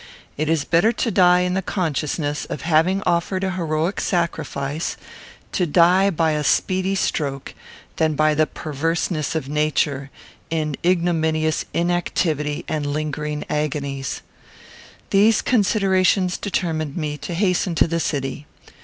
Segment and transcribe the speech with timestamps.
[0.35, 4.97] It is better to die in the consciousness of having offered an heroic sacrifice,
[5.51, 7.53] to die by a speedy stroke,
[7.97, 10.09] than by the perverseness of nature,
[10.49, 14.23] in ignominious inactivity and lingering agonies.
[15.11, 18.47] These considerations determined me to hasten to the city.